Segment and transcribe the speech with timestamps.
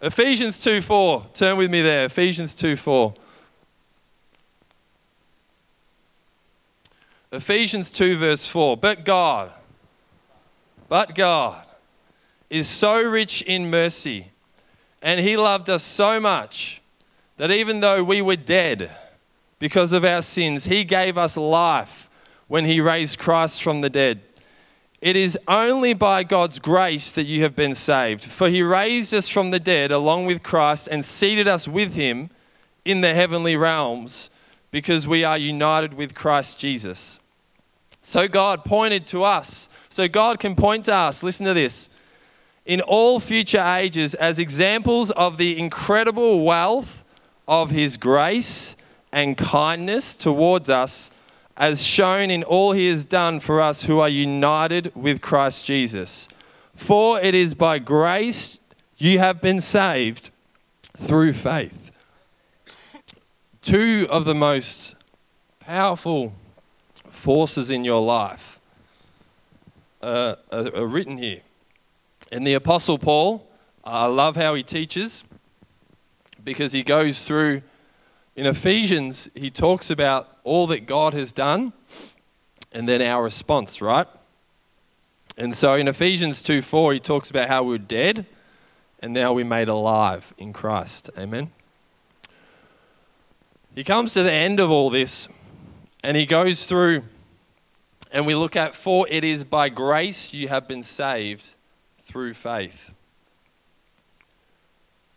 [0.00, 1.26] Ephesians 2 4.
[1.34, 2.04] Turn with me there.
[2.04, 3.14] Ephesians 2 4.
[7.32, 8.76] Ephesians 2, verse 4.
[8.76, 9.52] But God,
[10.88, 11.66] but God
[12.48, 14.30] is so rich in mercy,
[15.02, 16.80] and He loved us so much
[17.36, 18.90] that even though we were dead
[19.58, 22.08] because of our sins, He gave us life
[22.46, 24.20] when He raised Christ from the dead.
[25.00, 29.28] It is only by God's grace that you have been saved, for He raised us
[29.28, 32.30] from the dead along with Christ and seated us with Him
[32.84, 34.28] in the heavenly realms
[34.70, 37.20] because we are united with Christ Jesus.
[38.02, 39.68] So God pointed to us.
[39.88, 41.22] So God can point to us.
[41.22, 41.88] Listen to this.
[42.66, 47.04] In all future ages, as examples of the incredible wealth
[47.46, 48.76] of His grace
[49.12, 51.10] and kindness towards us,
[51.58, 56.28] as shown in all He has done for us who are united with Christ Jesus.
[56.74, 58.60] For it is by grace
[58.96, 60.30] you have been saved
[60.96, 61.90] through faith.
[63.60, 64.94] Two of the most
[65.58, 66.32] powerful
[67.10, 68.60] forces in your life
[70.00, 71.40] are, are, written here.
[72.30, 73.46] And the Apostle Paul,
[73.82, 75.24] I love how he teaches
[76.44, 77.62] because he goes through
[78.38, 81.72] in Ephesians, he talks about all that God has done
[82.72, 84.06] and then our response, right?
[85.36, 88.26] And so in Ephesians 2 4, he talks about how we we're dead
[89.00, 91.10] and now we're made alive in Christ.
[91.16, 91.52] Amen.
[93.74, 95.28] He comes to the end of all this
[96.02, 97.04] and he goes through
[98.10, 101.54] and we look at, For it is by grace you have been saved
[102.04, 102.92] through faith.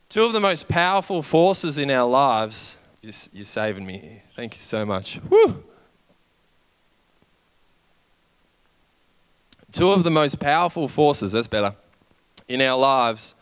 [0.09, 2.77] Two of the most powerful forces in our lives.
[3.01, 4.21] You're saving me.
[4.35, 5.19] Thank you so much.
[5.27, 5.63] Woo!
[9.71, 11.75] Two of the most powerful forces, that's better,
[12.47, 13.33] in our lives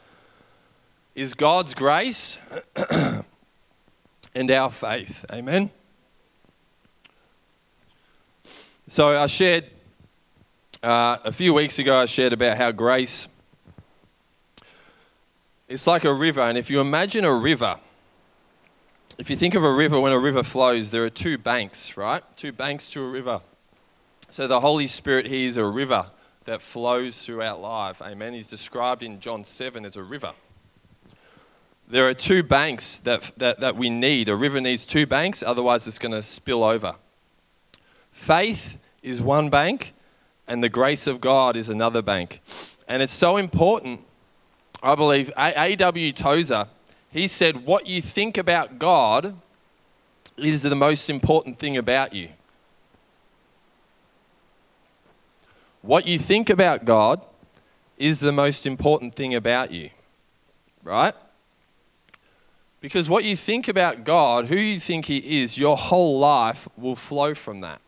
[1.14, 2.38] is God's grace
[4.34, 5.26] and our faith.
[5.30, 5.72] Amen.
[8.88, 9.66] So I shared
[10.82, 13.28] uh, a few weeks ago, I shared about how grace
[15.68, 17.78] it's like a river, and if you imagine a river,
[19.20, 22.24] if you think of a river, when a river flows, there are two banks, right?
[22.38, 23.42] Two banks to a river.
[24.30, 26.06] So the Holy Spirit, He is a river
[26.46, 28.02] that flows throughout life.
[28.02, 28.34] Amen.
[28.34, 30.32] He's described in John 7 as a river.
[31.86, 34.30] There are two banks that, that, that we need.
[34.30, 36.96] A river needs two banks, otherwise, it's going to spill over.
[38.14, 39.94] Faith is one bank,
[40.48, 42.42] and the grace of God is another bank.
[42.88, 44.00] And it's so important,
[44.82, 46.14] I believe, A.W.
[46.14, 46.68] Tozer,
[47.12, 49.36] he said, What you think about God
[50.38, 52.30] is the most important thing about you.
[55.82, 57.26] What you think about God
[57.98, 59.90] is the most important thing about you,
[60.84, 61.16] right?
[62.82, 66.96] Because what you think about God, who you think He is, your whole life will
[66.96, 67.82] flow from that.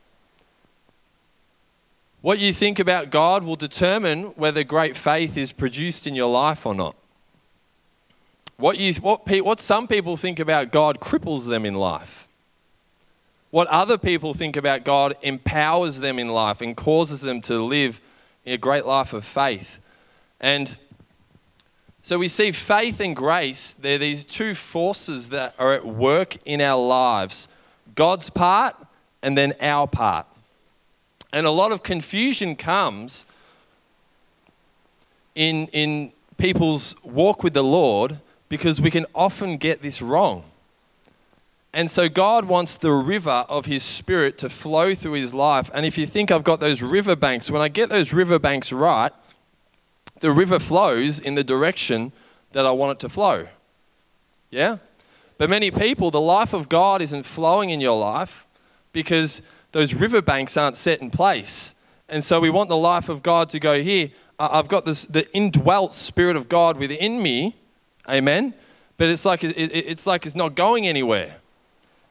[2.22, 6.66] What you think about God will determine whether great faith is produced in your life
[6.66, 6.96] or not.
[8.62, 12.28] What, you, what, what some people think about God cripples them in life.
[13.50, 18.00] What other people think about God empowers them in life and causes them to live
[18.46, 19.80] a great life of faith.
[20.40, 20.78] And
[22.04, 26.62] so we see faith and grace, they're these two forces that are at work in
[26.62, 27.48] our lives
[27.96, 28.76] God's part
[29.24, 30.28] and then our part.
[31.34, 33.26] And a lot of confusion comes
[35.34, 38.20] in, in people's walk with the Lord
[38.52, 40.44] because we can often get this wrong.
[41.72, 45.72] And so God wants the river of His Spirit to flow through His life.
[45.74, 48.74] And if you think I've got those river banks, when I get those river banks
[48.74, 49.14] right,
[50.20, 52.12] the river flows in the direction
[52.52, 53.48] that I want it to flow.
[54.50, 54.80] Yeah?
[55.38, 58.46] But many people, the life of God isn't flowing in your life
[58.92, 59.42] because
[59.72, 61.74] those riverbanks aren't set in place.
[62.10, 64.10] And so we want the life of God to go here.
[64.38, 67.56] I've got this, the indwelt Spirit of God within me,
[68.12, 68.54] amen.
[68.98, 71.38] But it's like it's like it's not going anywhere.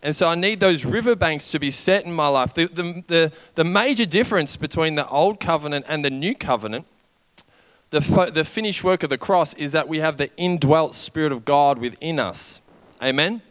[0.02, 2.55] And so I need those riverbanks to be set in my life.
[2.55, 6.87] The, the, the, the major difference between the old covenant and the new covenant,
[7.91, 8.00] the,
[8.32, 11.79] the finished work of the cross, is that we have the indwelt Spirit of God
[11.79, 12.62] within us.
[13.03, 13.43] Amen?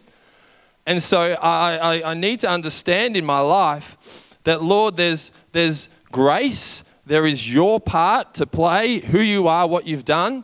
[0.88, 5.88] And so I, I, I need to understand in my life that, Lord, there's, there's
[6.12, 10.44] grace, there is your part to play, who you are, what you've done,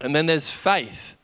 [0.00, 1.16] and then there's faith.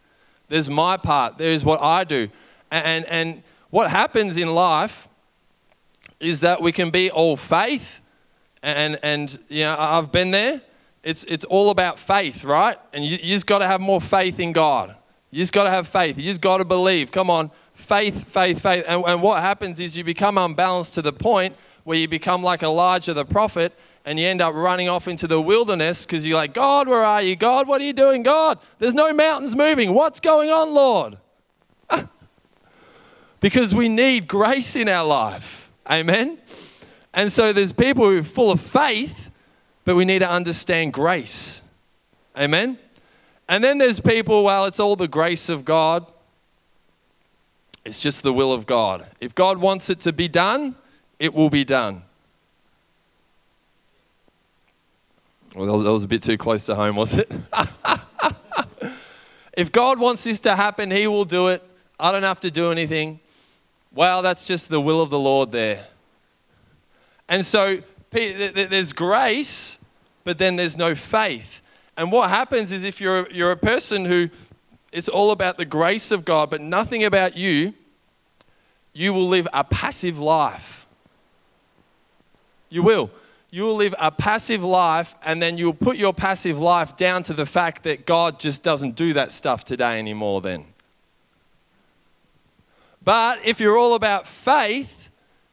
[0.49, 2.28] There's my part, there's what I do.
[2.70, 5.08] And, and what happens in life
[6.20, 8.00] is that we can be all faith,
[8.62, 10.62] and, and you know, I've been there.
[11.02, 12.78] It's, it's all about faith, right?
[12.93, 14.96] And you, you just got to have more faith in God.
[15.31, 16.17] You just got to have faith.
[16.17, 17.12] You just got to believe.
[17.12, 17.50] Come on.
[17.75, 18.84] Faith, faith, faith.
[18.88, 22.62] And, and what happens is you become unbalanced to the point where you become like
[22.62, 23.72] Elijah the prophet
[24.06, 27.20] and you end up running off into the wilderness because you're like, God, where are
[27.20, 27.35] you?
[27.35, 28.23] God, what are you doing?
[28.23, 29.93] God, there's no mountains moving.
[29.93, 31.19] What's going on, Lord?
[33.41, 35.69] because we need grace in our life.
[35.91, 36.38] Amen?
[37.12, 39.31] And so there's people who are full of faith,
[39.85, 41.61] but we need to understand grace.
[42.38, 42.79] Amen?
[43.49, 46.06] And then there's people, well, it's all the grace of God.
[47.85, 49.06] It's just the will of God.
[49.20, 50.76] If God wants it to be done,
[51.19, 52.03] it will be done.
[55.56, 57.32] Well, that was a bit too close to home, was it?
[59.56, 61.62] if God wants this to happen, He will do it.
[61.99, 63.20] I don't have to do anything.
[63.91, 65.87] Well, that's just the will of the Lord there.
[67.26, 67.79] And so
[68.11, 69.79] there's grace,
[70.25, 71.62] but then there's no faith.
[71.97, 74.29] And what happens is if you're, you're a person who
[74.93, 77.73] it's all about the grace of God, but nothing about you,
[78.93, 80.85] you will live a passive life.
[82.69, 83.11] You will
[83.50, 87.32] you will live a passive life and then you'll put your passive life down to
[87.32, 90.64] the fact that God just doesn't do that stuff today anymore, then.
[93.02, 95.10] But if you're all about faith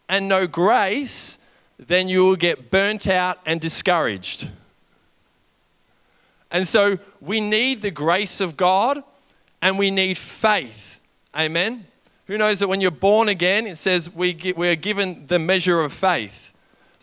[0.10, 1.38] and no grace,
[1.78, 4.50] then you will get burnt out and discouraged.
[6.50, 9.04] And so we need the grace of God
[9.62, 11.00] and we need faith.
[11.36, 11.86] Amen.
[12.28, 15.40] Who knows that when you're born again, it says we, get, we are given the
[15.40, 16.53] measure of faith.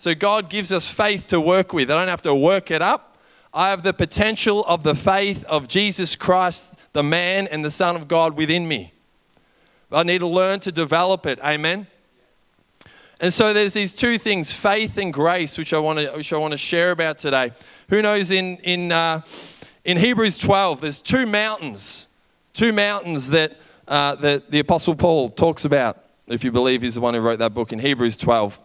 [0.01, 1.91] So God gives us faith to work with.
[1.91, 3.19] I don't have to work it up.
[3.53, 7.97] I have the potential of the faith of Jesus Christ, the man and the Son
[7.97, 8.95] of God within me.
[9.93, 11.39] I need to learn to develop it.
[11.45, 11.87] Amen.
[13.21, 16.39] And so there's these two things, faith and grace, which I want to, which I
[16.39, 17.53] want to share about today.
[17.91, 19.21] Who knows in, in, uh,
[19.85, 22.07] in Hebrews 12, there's two mountains,
[22.55, 27.03] two mountains that, uh, that the Apostle Paul talks about, if you believe he's the
[27.03, 28.59] one who wrote that book in Hebrews 12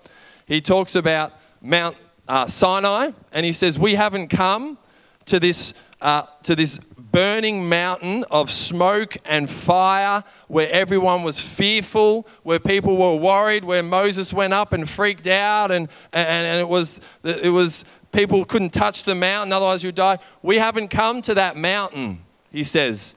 [0.45, 1.97] he talks about Mount
[2.27, 4.77] uh, Sinai, and he says, We haven't come
[5.25, 12.27] to this, uh, to this burning mountain of smoke and fire where everyone was fearful,
[12.43, 16.67] where people were worried, where Moses went up and freaked out, and, and, and it,
[16.67, 20.19] was, it was people couldn't touch the mountain, otherwise you'd die.
[20.41, 23.15] We haven't come to that mountain, he says.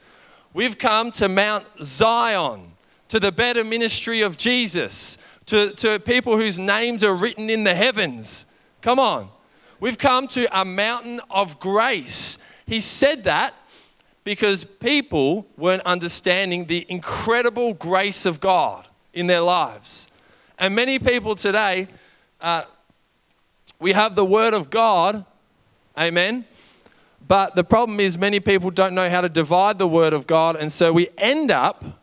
[0.54, 2.72] We've come to Mount Zion,
[3.08, 7.74] to the better ministry of Jesus to, to people whose names are written in the
[7.74, 8.46] heavens.
[8.82, 9.30] Come on.
[9.80, 12.38] We've come to a mountain of grace.
[12.66, 13.54] He said that
[14.24, 20.08] because people weren't understanding the incredible grace of God in their lives.
[20.58, 21.88] And many people today,
[22.40, 22.64] uh,
[23.80, 25.24] we have the Word of God,
[25.98, 26.44] amen.
[27.26, 30.56] But the problem is, many people don't know how to divide the Word of God,
[30.56, 31.97] and so we end up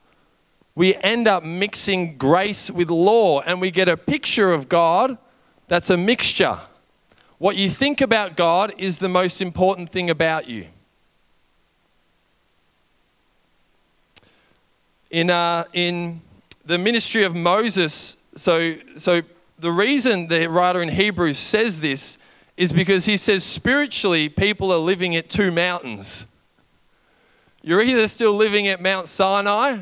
[0.75, 5.17] we end up mixing grace with law and we get a picture of God
[5.67, 6.59] that's a mixture.
[7.37, 10.67] What you think about God is the most important thing about you.
[15.09, 16.21] In, uh, in
[16.65, 19.21] the ministry of Moses, so, so
[19.57, 22.17] the reason the writer in Hebrews says this
[22.57, 26.25] is because he says spiritually people are living at two mountains.
[27.61, 29.79] You're either still living at Mount Sinai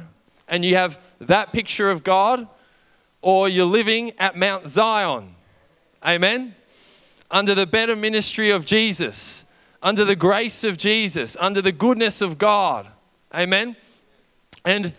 [0.47, 2.47] and you have that picture of God,
[3.21, 5.35] or you're living at Mount Zion.
[6.05, 6.55] Amen?
[7.31, 9.45] Under the better ministry of Jesus,
[9.81, 12.87] under the grace of Jesus, under the goodness of God.
[13.33, 13.75] Amen?
[14.65, 14.93] And,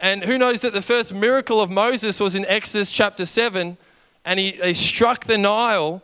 [0.00, 3.76] and who knows that the first miracle of Moses was in Exodus chapter 7,
[4.24, 6.02] and he, they struck the Nile,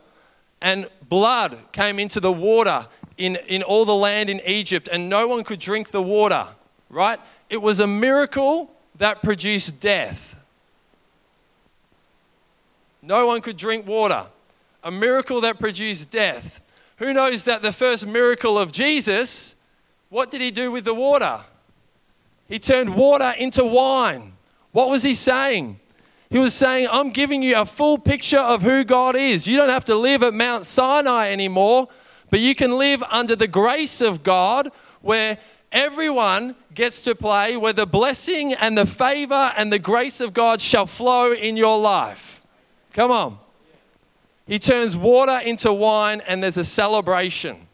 [0.62, 2.86] and blood came into the water
[3.18, 6.48] in, in all the land in Egypt, and no one could drink the water,
[6.88, 7.18] right?
[7.50, 10.36] It was a miracle that produced death.
[13.02, 14.26] No one could drink water.
[14.82, 16.60] A miracle that produced death.
[16.98, 19.54] Who knows that the first miracle of Jesus,
[20.08, 21.40] what did he do with the water?
[22.48, 24.32] He turned water into wine.
[24.72, 25.80] What was he saying?
[26.30, 29.46] He was saying, I'm giving you a full picture of who God is.
[29.46, 31.88] You don't have to live at Mount Sinai anymore,
[32.30, 34.72] but you can live under the grace of God
[35.02, 35.38] where
[35.70, 40.60] everyone gets to play where the blessing and the favor and the grace of God
[40.60, 42.44] shall flow in your life.
[42.92, 43.38] Come on.
[44.46, 47.66] He turns water into wine and there's a celebration.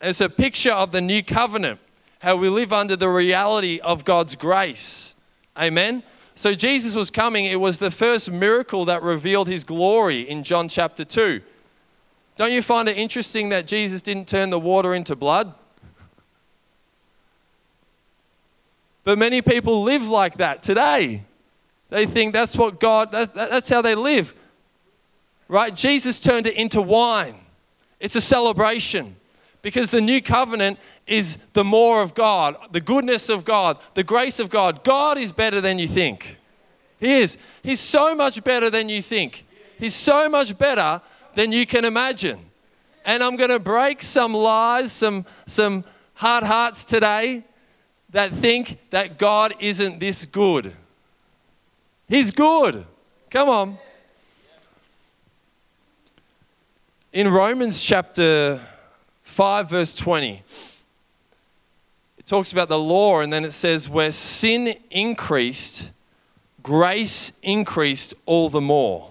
[0.00, 1.78] it's a picture of the new covenant,
[2.18, 5.14] how we live under the reality of God's grace.
[5.56, 6.02] Amen.
[6.34, 7.44] So Jesus was coming.
[7.44, 11.40] It was the first miracle that revealed his glory in John chapter 2.
[12.36, 15.54] Don't you find it interesting that Jesus didn't turn the water into blood?
[19.08, 21.22] But many people live like that today.
[21.88, 24.34] They think that's what God, that, that's how they live.
[25.48, 25.74] Right?
[25.74, 27.36] Jesus turned it into wine.
[28.00, 29.16] It's a celebration
[29.62, 34.40] because the new covenant is the more of God, the goodness of God, the grace
[34.40, 34.84] of God.
[34.84, 36.36] God is better than you think.
[37.00, 37.38] He is.
[37.62, 39.46] He's so much better than you think.
[39.78, 41.00] He's so much better
[41.32, 42.40] than you can imagine.
[43.06, 47.44] And I'm going to break some lies, some, some hard hearts today
[48.10, 50.74] that think that God isn't this good.
[52.08, 52.86] He's good.
[53.30, 53.78] Come on.
[57.12, 58.60] In Romans chapter
[59.24, 60.42] 5, verse 20,
[62.18, 65.90] it talks about the law, and then it says, Where sin increased,
[66.62, 69.10] grace increased all the more.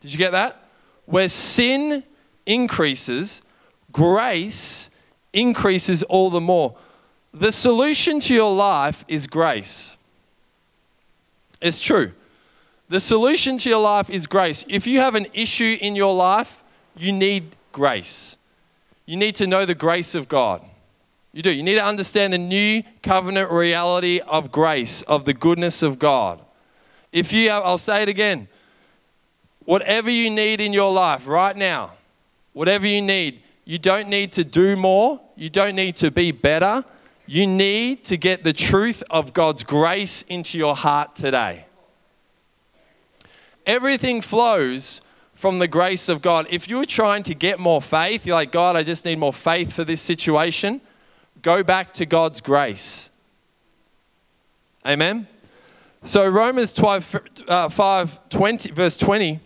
[0.00, 0.62] Did you get that?
[1.06, 2.02] Where sin
[2.44, 3.42] increases,
[3.92, 4.90] grace
[5.32, 6.76] increases all the more.
[7.38, 9.94] The solution to your life is grace.
[11.60, 12.12] It's true.
[12.88, 14.64] The solution to your life is grace.
[14.68, 16.64] If you have an issue in your life,
[16.96, 18.38] you need grace.
[19.04, 20.62] You need to know the grace of God.
[21.34, 21.50] You do.
[21.52, 26.40] You need to understand the new covenant reality of grace, of the goodness of God.
[27.12, 28.48] If you have, I'll say it again,
[29.66, 31.92] whatever you need in your life right now,
[32.54, 36.82] whatever you need, you don't need to do more, you don't need to be better.
[37.26, 41.66] You need to get the truth of God's grace into your heart today.
[43.66, 45.00] Everything flows
[45.34, 46.46] from the grace of God.
[46.50, 49.72] If you're trying to get more faith, you're like, God, I just need more faith
[49.72, 50.80] for this situation,
[51.42, 53.10] go back to God's grace.
[54.86, 55.26] Amen?
[56.04, 57.16] So Romans 12,
[57.48, 59.40] uh, 5, 20, verse 20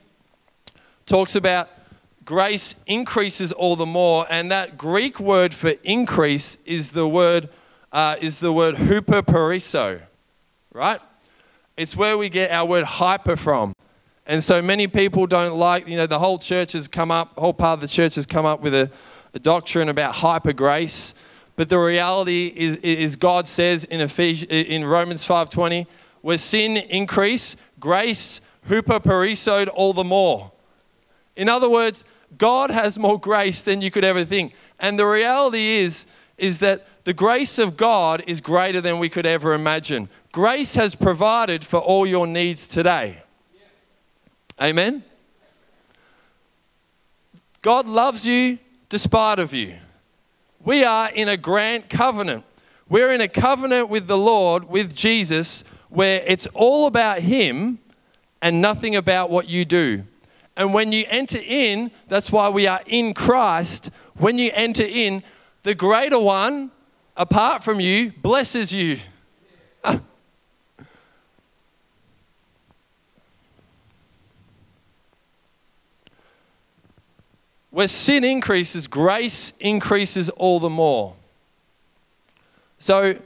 [1.06, 1.70] talks about
[2.26, 7.48] grace increases all the more, and that Greek word for increase is the word
[7.92, 10.00] uh, is the word huperperiso,
[10.72, 11.00] right?
[11.76, 13.74] It's where we get our word hyper from.
[14.26, 17.54] And so many people don't like, you know, the whole church has come up, whole
[17.54, 18.90] part of the church has come up with a,
[19.34, 21.14] a doctrine about hyper grace.
[21.56, 25.86] But the reality is, is God says in, Ephesians, in Romans 5.20,
[26.20, 30.52] where sin increase, grace huperperisoed all the more.
[31.34, 32.04] In other words,
[32.38, 34.52] God has more grace than you could ever think.
[34.78, 36.06] And the reality is,
[36.38, 40.08] is that the grace of God is greater than we could ever imagine.
[40.32, 43.22] Grace has provided for all your needs today.
[44.60, 45.02] Amen?
[47.62, 49.76] God loves you despite of you.
[50.62, 52.44] We are in a grand covenant.
[52.88, 57.78] We're in a covenant with the Lord, with Jesus, where it's all about Him
[58.42, 60.04] and nothing about what you do.
[60.56, 63.90] And when you enter in, that's why we are in Christ.
[64.16, 65.22] When you enter in,
[65.62, 66.70] the greater one,
[67.16, 68.98] apart from you, blesses you.
[69.84, 70.00] Ah.
[77.70, 81.14] Where sin increases, grace increases all the more.
[82.78, 83.16] So,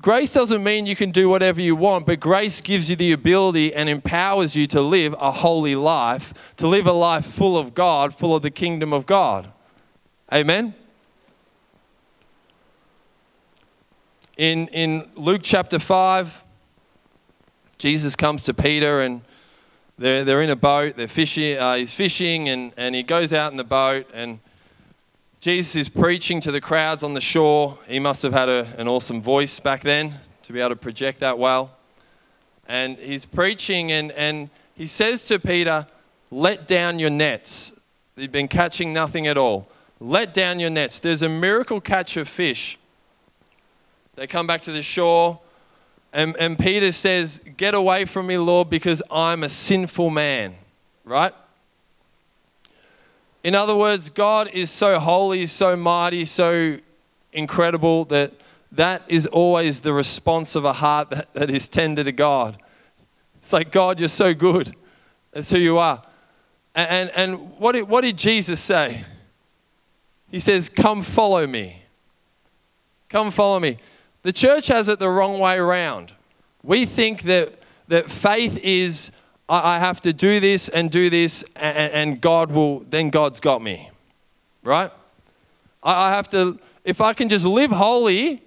[0.00, 3.74] grace doesn't mean you can do whatever you want, but grace gives you the ability
[3.74, 8.14] and empowers you to live a holy life, to live a life full of God,
[8.14, 9.52] full of the kingdom of God.
[10.32, 10.74] Amen?
[14.36, 16.44] In, in Luke chapter 5,
[17.78, 19.22] Jesus comes to Peter and
[19.96, 23.50] they're, they're in a boat, they're fishing, uh, he's fishing, and, and he goes out
[23.50, 24.40] in the boat, and
[25.40, 27.78] Jesus is preaching to the crowds on the shore.
[27.88, 31.20] He must have had a, an awesome voice back then to be able to project
[31.20, 31.70] that well.
[32.68, 35.86] And he's preaching, and, and he says to Peter,
[36.30, 37.72] Let down your nets.
[38.16, 39.66] They've been catching nothing at all.
[39.98, 40.98] Let down your nets.
[40.98, 42.78] There's a miracle catch of fish.
[44.16, 45.38] They come back to the shore.
[46.12, 50.56] And, and Peter says, Get away from me, Lord, because I'm a sinful man,
[51.04, 51.34] right?
[53.44, 56.78] In other words, God is so holy, so mighty, so
[57.32, 58.32] incredible that
[58.72, 62.58] that is always the response of a heart that, that is tender to God.
[63.36, 64.74] It's like, God, you're so good.
[65.32, 66.02] That's who you are.
[66.74, 69.04] And, and, and what, did, what did Jesus say?
[70.30, 71.82] He says, Come follow me.
[73.08, 73.78] Come follow me.
[74.26, 76.12] The church has it the wrong way around.
[76.64, 79.12] We think that, that faith is,
[79.48, 83.38] I, I have to do this and do this, and, and God will, then God's
[83.38, 83.88] got me.
[84.64, 84.90] Right?
[85.80, 88.42] I, I have to, if I can just live holy,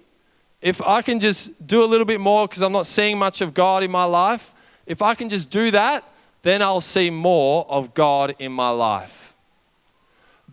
[0.60, 3.54] if I can just do a little bit more because I'm not seeing much of
[3.54, 4.52] God in my life,
[4.84, 6.04] if I can just do that,
[6.42, 9.32] then I'll see more of God in my life.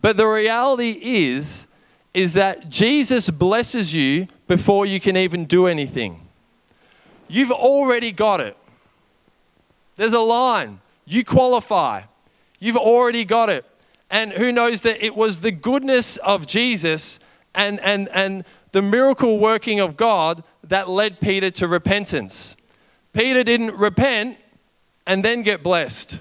[0.00, 1.66] But the reality is,
[2.14, 6.22] is that Jesus blesses you before you can even do anything.
[7.28, 8.56] You've already got it.
[9.96, 10.80] There's a line.
[11.04, 12.02] You qualify.
[12.58, 13.64] You've already got it.
[14.10, 17.20] And who knows that it was the goodness of Jesus
[17.54, 22.56] and, and, and the miracle working of God that led Peter to repentance.
[23.12, 24.38] Peter didn't repent
[25.06, 26.20] and then get blessed.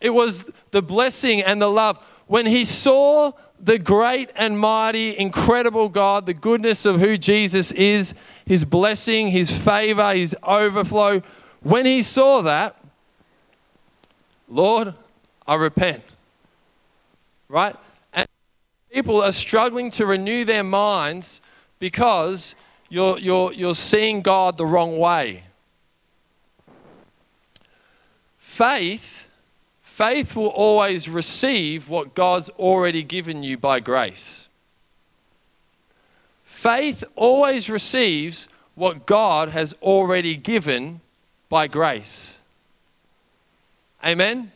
[0.00, 1.98] It was the blessing and the love.
[2.26, 8.14] When he saw the great and mighty, incredible God, the goodness of who Jesus is,
[8.44, 11.22] his blessing, his favor, his overflow,
[11.62, 12.76] when he saw that,
[14.48, 14.94] Lord,
[15.46, 16.02] I repent.
[17.48, 17.76] Right?
[18.12, 18.26] And
[18.92, 21.40] people are struggling to renew their minds
[21.78, 22.54] because
[22.88, 25.44] you're, you're, you're seeing God the wrong way.
[28.38, 29.23] Faith,
[29.94, 34.48] faith will always receive what God's already given you by grace.
[36.42, 41.00] Faith always receives what God has already given
[41.48, 42.40] by grace.
[44.04, 44.50] Amen?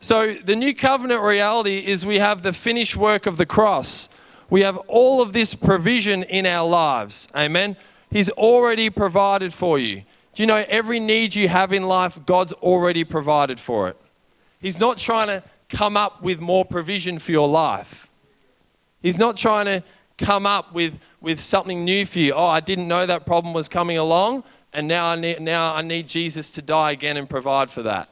[0.00, 4.08] So, the new covenant reality is we have the finished work of the cross.
[4.48, 7.28] We have all of this provision in our lives.
[7.36, 7.76] Amen?
[8.10, 10.04] He's already provided for you.
[10.40, 13.96] You know every need you have in life, God's already provided for it?
[14.58, 18.08] He's not trying to come up with more provision for your life.
[19.02, 19.84] He's not trying to
[20.16, 22.32] come up with, with something new for you.
[22.32, 25.82] Oh, I didn't know that problem was coming along, and now I need, now I
[25.82, 28.08] need Jesus to die again and provide for that.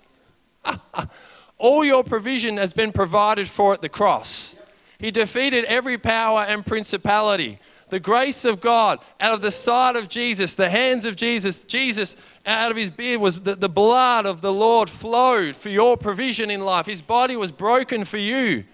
[1.57, 4.55] All your provision has been provided for at the cross.
[4.99, 7.59] He defeated every power and principality.
[7.91, 12.17] The grace of God out of the side of Jesus, the hands of Jesus, Jesus
[12.45, 16.51] out of his beard was the, the blood of the Lord flowed for your provision
[16.51, 16.87] in life.
[16.87, 18.65] His body was broken for you.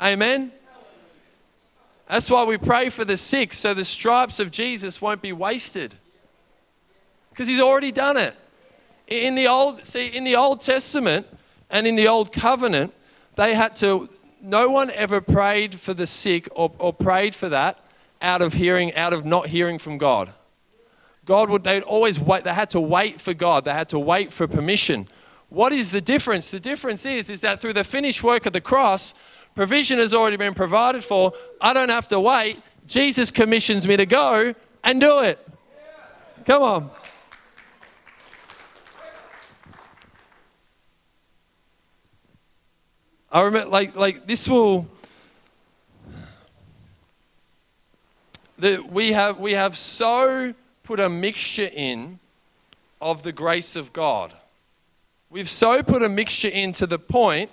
[0.00, 0.52] Amen.
[2.08, 5.96] That's why we pray for the sick so the stripes of Jesus won't be wasted.
[7.30, 8.34] Because he's already done it.
[9.06, 11.26] In the old see in the Old Testament,
[11.70, 12.92] and in the Old Covenant,
[13.34, 14.08] they had to,
[14.40, 17.85] no one ever prayed for the sick or, or prayed for that
[18.20, 20.32] out of hearing, out of not hearing from God.
[21.24, 24.32] God would, they'd always wait, they had to wait for God, they had to wait
[24.32, 25.08] for permission.
[25.48, 26.50] What is the difference?
[26.50, 29.14] The difference is, is that through the finished work of the cross,
[29.54, 31.32] provision has already been provided for.
[31.60, 32.62] I don't have to wait.
[32.86, 35.44] Jesus commissions me to go and do it.
[36.44, 36.90] Come on.
[43.30, 44.86] I remember, like, like this will.
[48.58, 52.18] That we have we have so put a mixture in
[53.00, 54.34] of the grace of God.
[55.28, 57.50] We've so put a mixture in to the point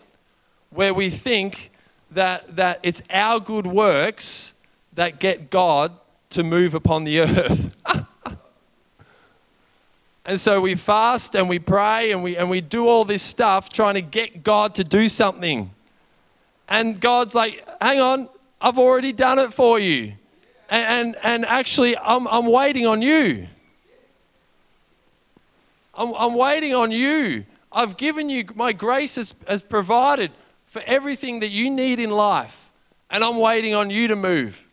[0.69, 1.71] where we think
[2.11, 4.53] that that it's our good works
[4.93, 5.91] that get God
[6.29, 7.75] to move upon the earth.
[10.25, 13.69] And so we fast and we pray and we, and we do all this stuff
[13.69, 15.71] trying to get God to do something.
[16.69, 18.29] And God's like, hang on,
[18.61, 20.13] I've already done it for you.
[20.73, 23.45] And, and, actually, I'm, I'm waiting on you.
[25.93, 27.45] I'm, I'm waiting on you.
[27.71, 30.31] I've given you, my grace has, has provided
[30.65, 32.71] for everything that you need in life.
[33.11, 34.63] And I'm waiting on you to move.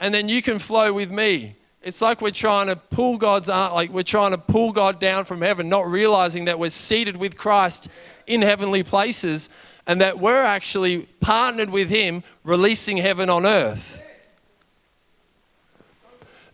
[0.00, 1.54] And then you can flow with me.
[1.80, 5.40] It's like we're trying to pull God's like we're trying to pull God down from
[5.40, 7.88] heaven, not realizing that we're seated with Christ
[8.26, 9.50] in heavenly places
[9.86, 14.00] and that we're actually partnered with Him, releasing heaven on earth.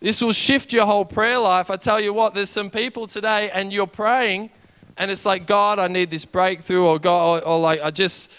[0.00, 1.70] This will shift your whole prayer life.
[1.70, 4.50] I tell you what, there's some people today, and you're praying,
[4.96, 8.32] and it's like, God, I need this breakthrough, or God, or, or like, I just,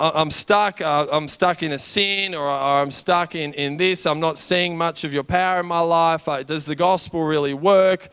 [0.00, 4.20] I'm stuck, uh, I'm stuck in a sin or, I'm stuck in, in this, I'm
[4.20, 6.28] not seeing much of your power in my life.
[6.46, 8.08] Does the gospel really work?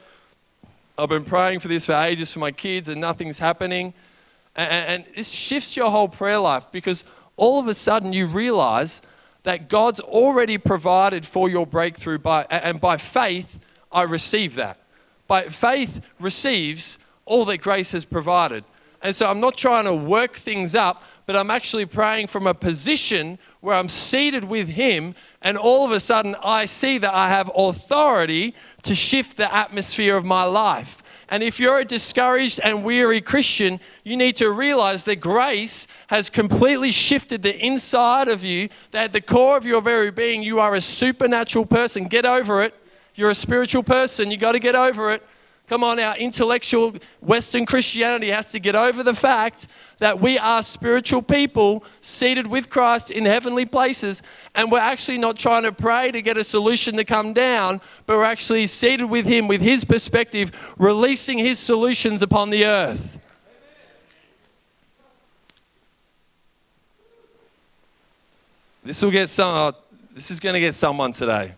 [0.97, 3.93] I've been praying for this for ages for my kids and nothing's happening.
[4.55, 7.03] And, and this shifts your whole prayer life because
[7.37, 9.03] all of a sudden you realize
[9.45, 13.59] that God's already provided for your breakthrough by, and by faith,
[13.91, 14.79] I receive that.
[15.27, 18.63] By faith receives all that grace has provided.
[19.01, 22.55] And so I'm not trying to work things up, but I'm actually praying from a
[22.55, 27.29] position where I'm seated with Him, and all of a sudden I see that I
[27.29, 31.03] have authority to shift the atmosphere of my life.
[31.29, 36.29] And if you're a discouraged and weary Christian, you need to realize that grace has
[36.29, 40.59] completely shifted the inside of you, that at the core of your very being, you
[40.59, 42.05] are a supernatural person.
[42.05, 42.75] Get over it.
[43.15, 44.29] You're a spiritual person.
[44.29, 45.23] You got to get over it.
[45.67, 49.65] Come on, our intellectual Western Christianity has to get over the fact
[49.97, 54.21] that we are spiritual people seated with Christ in heavenly places,
[54.53, 58.17] and we're actually not trying to pray to get a solution to come down, but
[58.17, 63.17] we're actually seated with Him with His perspective, releasing His solutions upon the earth.
[68.83, 69.47] This will get some.
[69.47, 69.73] Oh,
[70.13, 71.53] this is going to get someone today.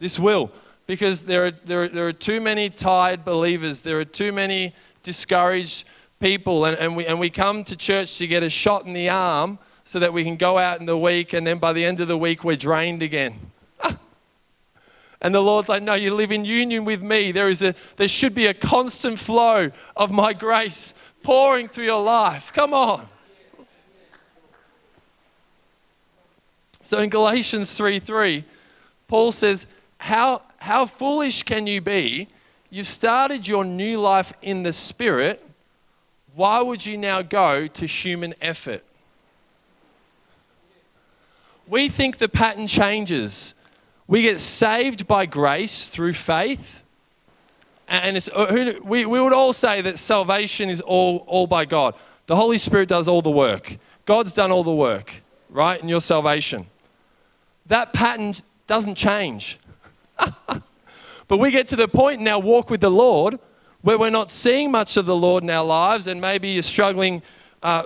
[0.00, 0.50] This will
[0.90, 4.74] because there are, there, are, there are too many tired believers, there are too many
[5.04, 5.84] discouraged
[6.18, 9.08] people, and, and, we, and we come to church to get a shot in the
[9.08, 12.00] arm so that we can go out in the week, and then by the end
[12.00, 13.38] of the week, we're drained again.
[13.80, 13.96] Ah.
[15.20, 17.30] And the Lord's like, no, you live in union with me.
[17.30, 22.02] There, is a, there should be a constant flow of my grace pouring through your
[22.02, 22.52] life.
[22.52, 23.06] Come on.
[26.82, 28.44] So in Galatians 3 3,
[29.06, 32.28] Paul says, how, how foolish can you be?
[32.68, 35.44] You've started your new life in the Spirit.
[36.34, 38.84] Why would you now go to human effort?
[41.66, 43.54] We think the pattern changes.
[44.06, 46.82] We get saved by grace through faith.
[47.88, 51.94] And uh, we, we would all say that salvation is all, all by God.
[52.26, 53.78] The Holy Spirit does all the work.
[54.04, 56.66] God's done all the work, right, in your salvation.
[57.66, 58.34] That pattern
[58.66, 59.58] doesn't change.
[61.28, 63.38] but we get to the point in our walk with the Lord
[63.82, 67.22] where we're not seeing much of the Lord in our lives, and maybe you're struggling,
[67.62, 67.84] uh,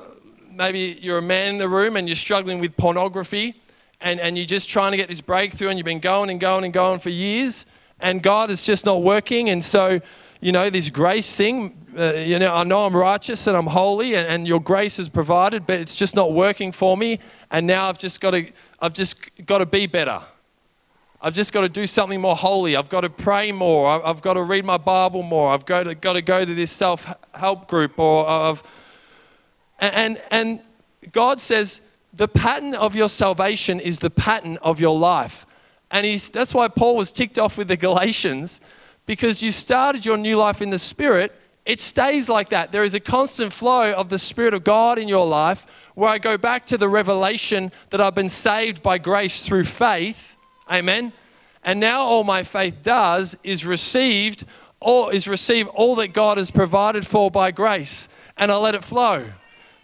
[0.51, 3.55] maybe you're a man in the room and you're struggling with pornography,
[4.01, 6.65] and, and you're just trying to get this breakthrough, and you've been going and going
[6.65, 7.65] and going for years,
[8.01, 10.01] and God is just not working, and so
[10.45, 14.15] you know, this grace thing, uh, you know, I know I'm righteous and I'm holy
[14.15, 17.19] and, and, your grace is provided, but it's just not working for me.
[17.51, 19.17] And now I've just got to, I've just
[19.47, 20.21] got to be better.
[21.25, 22.77] I've just got to do something more holy.
[22.77, 24.07] I've got to pray more.
[24.07, 25.55] I've got to read my Bible more.
[25.55, 28.63] I've got to, got to go to this self help group or of.
[29.79, 30.61] And, and
[31.13, 31.81] God says
[32.13, 35.47] the pattern of your salvation is the pattern of your life.
[35.91, 38.61] And he's, that's why Paul was ticked off with the Galatians
[39.07, 41.35] because you started your new life in the Spirit.
[41.65, 42.71] It stays like that.
[42.71, 46.19] There is a constant flow of the Spirit of God in your life where I
[46.19, 50.34] go back to the revelation that I've been saved by grace through faith
[50.71, 51.13] Amen.
[51.63, 54.45] And now all my faith does is received
[54.85, 58.85] all is receive all that God has provided for by grace and I let it
[58.85, 59.31] flow.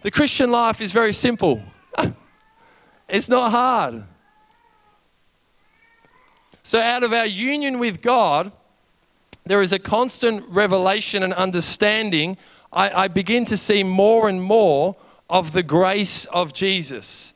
[0.03, 1.61] The Christian life is very simple.
[3.09, 4.03] it's not hard.
[6.63, 8.51] So out of our union with God,
[9.45, 12.37] there is a constant revelation and understanding.
[12.71, 14.95] I, I begin to see more and more
[15.29, 17.33] of the grace of Jesus,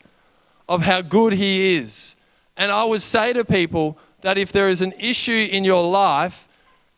[0.69, 2.14] of how good He is
[2.57, 6.47] and I would say to people that if there is an issue in your life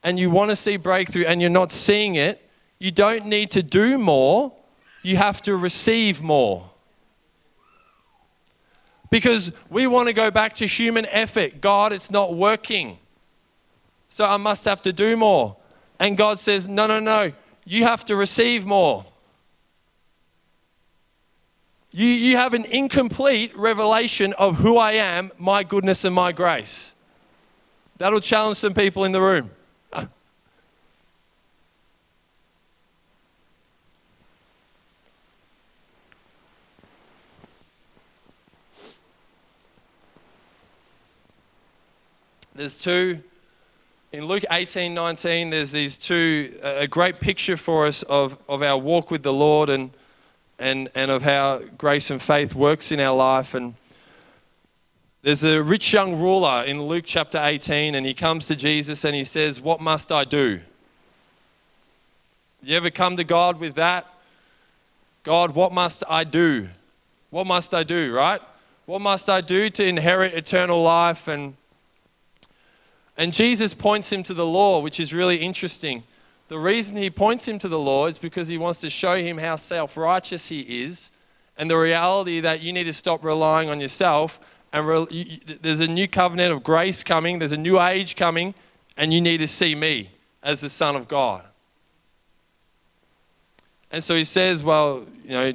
[0.03, 2.41] and you want to see breakthrough and you're not seeing it,
[2.79, 4.53] you don't need to do more,
[5.01, 6.69] you have to receive more.
[9.09, 11.61] Because we want to go back to human effort.
[11.61, 12.99] God, it's not working.
[14.09, 15.55] So I must have to do more.
[15.99, 17.31] And God says, no, no, no,
[17.65, 19.05] you have to receive more.
[21.97, 26.93] You, you have an incomplete revelation of who I am, my goodness, and my grace.
[27.97, 29.49] That'll challenge some people in the room.
[42.53, 43.23] There's two,
[44.11, 48.77] in Luke 18 19, there's these two, a great picture for us of, of our
[48.77, 49.89] walk with the Lord and
[50.59, 53.53] and, and of how grace and faith works in our life.
[53.53, 53.75] And
[55.21, 59.15] there's a rich young ruler in Luke chapter 18, and he comes to Jesus and
[59.15, 60.61] he says, What must I do?
[62.63, 64.05] You ever come to God with that?
[65.23, 66.69] God, what must I do?
[67.29, 68.41] What must I do, right?
[68.85, 71.27] What must I do to inherit eternal life?
[71.27, 71.55] And,
[73.17, 76.03] and Jesus points him to the law, which is really interesting.
[76.47, 79.37] The reason he points him to the law is because he wants to show him
[79.37, 81.11] how self righteous he is
[81.57, 84.39] and the reality that you need to stop relying on yourself.
[84.71, 88.53] And re- there's a new covenant of grace coming, there's a new age coming,
[88.95, 90.11] and you need to see me
[90.43, 91.43] as the Son of God.
[93.91, 95.53] And so he says, well, you know,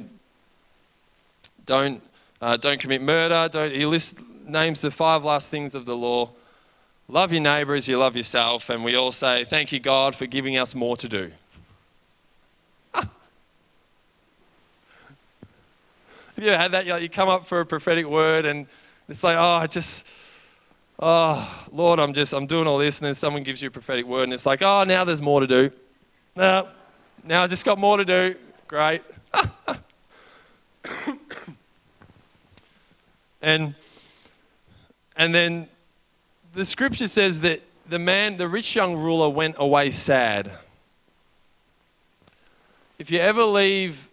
[1.65, 2.01] don't,
[2.41, 3.47] uh, don't commit murder.
[3.51, 6.31] Don't, he lists, names the five last things of the law.
[7.09, 10.25] Love your neighbour as you love yourself, and we all say, Thank you, God, for
[10.25, 11.31] giving us more to do.
[12.93, 13.09] Have
[16.37, 17.01] you ever had that?
[17.01, 18.67] You come up for a prophetic word, and
[19.09, 20.05] it's like, Oh, I just,
[20.99, 24.05] oh, Lord, I'm just, I'm doing all this, and then someone gives you a prophetic
[24.05, 25.71] word, and it's like, oh, now there's more to do.
[26.35, 26.69] No,
[27.23, 28.35] now I just got more to do.
[28.67, 29.01] Great.
[33.41, 33.75] and,
[35.17, 35.67] and then
[36.53, 40.51] the scripture says that the man, the rich young ruler, went away sad.
[42.99, 44.07] If you ever leave,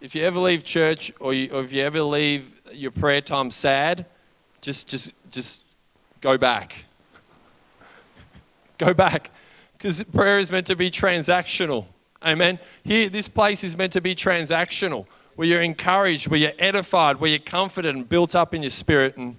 [0.00, 3.50] if you ever leave church, or, you, or if you ever leave your prayer time
[3.50, 4.06] sad,
[4.60, 5.60] just, just, just
[6.20, 6.86] go back.
[8.78, 9.30] go back,
[9.74, 11.84] because prayer is meant to be transactional.
[12.24, 12.58] Amen.
[12.82, 17.30] Here, this place is meant to be transactional, where you're encouraged, where you're edified, where
[17.30, 19.36] you're comforted and built up in your spirit, and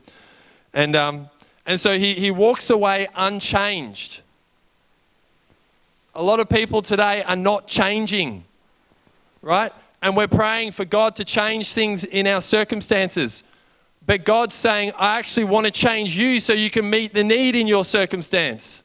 [0.73, 1.29] and um,
[1.69, 4.21] and so he, he walks away unchanged.
[6.15, 8.43] A lot of people today are not changing,
[9.43, 9.71] right?
[10.01, 13.43] And we're praying for God to change things in our circumstances.
[14.03, 17.53] But God's saying, I actually want to change you so you can meet the need
[17.53, 18.81] in your circumstance.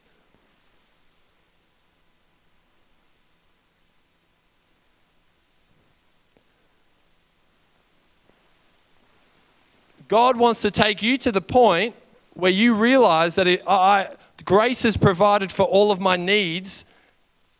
[10.06, 11.94] God wants to take you to the point
[12.34, 14.10] where you realize that it, I,
[14.44, 16.84] grace has provided for all of my needs.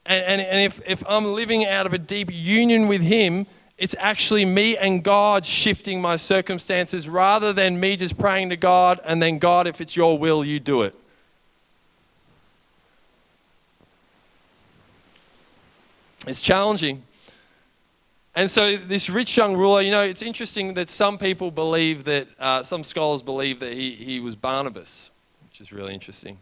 [0.07, 3.47] And, and, and if, if I'm living out of a deep union with Him,
[3.79, 9.01] it's actually me and God shifting my circumstances rather than me just praying to God
[9.05, 10.95] and then, God, if it's your will, you do it.
[16.27, 17.03] It's challenging.
[18.37, 22.27] And so, this rich young ruler, you know, it's interesting that some people believe that,
[22.41, 25.11] uh, some scholars believe that he, he was Barnabas,
[25.49, 26.39] which is really interesting.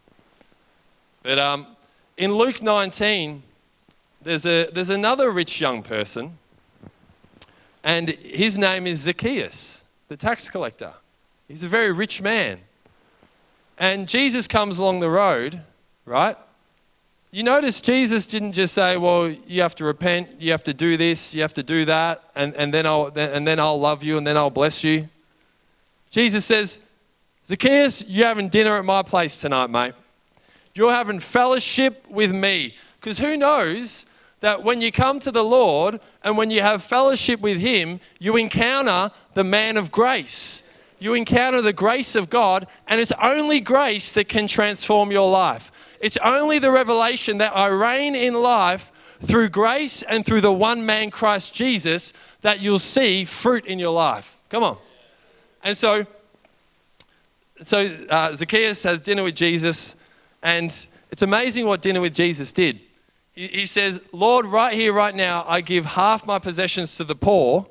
[1.23, 1.67] But um,
[2.17, 3.43] in Luke 19,
[4.23, 6.39] there's, a, there's another rich young person,
[7.85, 10.95] and his name is Zacchaeus, the tax collector.
[11.47, 12.61] He's a very rich man.
[13.77, 15.61] And Jesus comes along the road,
[16.07, 16.39] right?
[17.35, 20.99] You notice Jesus didn't just say, well, you have to repent, you have to do
[20.99, 24.19] this, you have to do that, and, and, then, I'll, and then I'll love you
[24.19, 25.09] and then I'll bless you.
[26.11, 26.79] Jesus says,
[27.47, 29.95] Zacchaeus, you're having dinner at my place tonight, mate.
[30.75, 32.75] You're having fellowship with me.
[33.01, 34.05] Because who knows
[34.41, 38.37] that when you come to the Lord and when you have fellowship with Him, you
[38.37, 40.63] encounter the man of grace.
[40.99, 45.72] You encounter the grace of God, and it's only grace that can transform your life.
[46.03, 48.91] It's only the revelation that I reign in life
[49.23, 53.93] through grace and through the one man, Christ Jesus, that you'll see fruit in your
[53.93, 54.37] life.
[54.49, 54.79] Come on.
[55.63, 56.05] And so,
[57.63, 59.95] so uh, Zacchaeus has dinner with Jesus,
[60.43, 60.75] and
[61.13, 62.81] it's amazing what dinner with Jesus did.
[63.33, 67.15] He, he says, Lord, right here, right now, I give half my possessions to the
[67.15, 67.69] poor.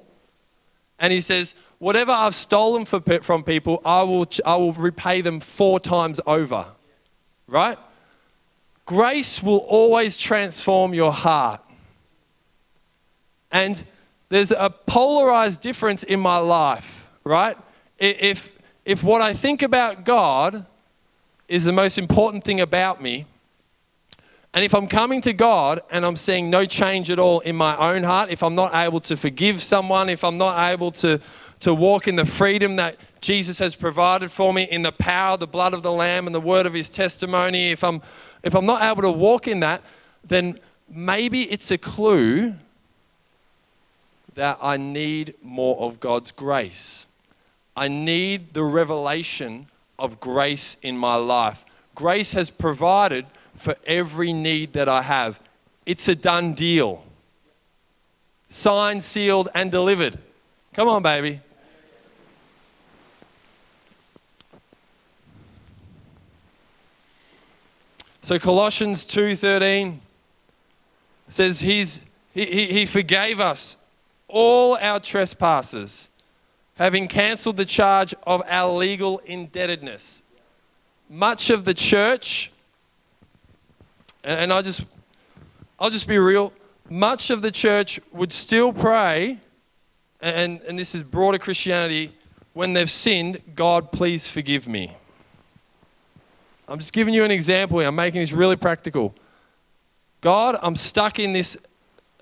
[0.99, 5.41] And he says, whatever I've stolen for, from people, I will, I will repay them
[5.41, 6.65] four times over.
[7.45, 7.77] Right?
[8.91, 11.61] Grace will always transform your heart.
[13.49, 13.81] And
[14.27, 17.57] there's a polarized difference in my life, right?
[17.99, 18.51] If,
[18.83, 20.65] if what I think about God
[21.47, 23.27] is the most important thing about me,
[24.53, 27.77] and if I'm coming to God and I'm seeing no change at all in my
[27.77, 31.21] own heart, if I'm not able to forgive someone, if I'm not able to,
[31.61, 35.47] to walk in the freedom that Jesus has provided for me in the power, the
[35.47, 38.01] blood of the Lamb, and the word of his testimony, if I'm
[38.43, 39.81] if I'm not able to walk in that,
[40.23, 42.55] then maybe it's a clue
[44.35, 47.05] that I need more of God's grace.
[47.75, 49.67] I need the revelation
[49.99, 51.63] of grace in my life.
[51.95, 53.25] Grace has provided
[53.57, 55.39] for every need that I have.
[55.85, 57.03] It's a done deal.
[58.49, 60.17] Signed, sealed, and delivered.
[60.73, 61.41] Come on, baby.
[68.31, 69.97] So Colossians 2:13
[71.27, 71.99] says he's,
[72.33, 73.75] he, he forgave us
[74.29, 76.09] all our trespasses,
[76.77, 80.23] having cancelled the charge of our legal indebtedness.
[81.09, 82.53] Much of the church,
[84.23, 84.85] and, and I just,
[85.77, 86.53] I'll just be real,
[86.89, 89.39] much of the church would still pray,
[90.21, 92.13] and, and this is broader Christianity,
[92.53, 94.95] when they've sinned, God, please forgive me.
[96.71, 97.89] I'm just giving you an example here.
[97.89, 99.13] I'm making this really practical.
[100.21, 101.57] God, I'm stuck in this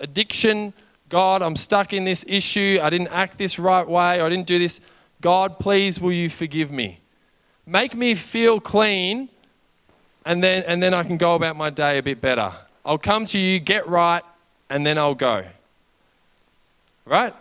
[0.00, 0.72] addiction.
[1.08, 2.80] God, I'm stuck in this issue.
[2.82, 4.20] I didn't act this right way.
[4.20, 4.80] I didn't do this.
[5.20, 6.98] God, please, will you forgive me?
[7.64, 9.28] Make me feel clean,
[10.24, 12.52] and then, and then I can go about my day a bit better.
[12.84, 14.24] I'll come to you, get right,
[14.68, 15.44] and then I'll go.
[17.04, 17.34] Right?